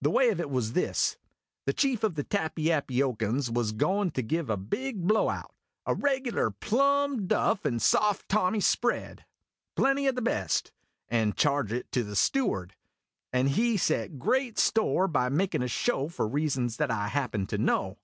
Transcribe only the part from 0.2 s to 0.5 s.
of it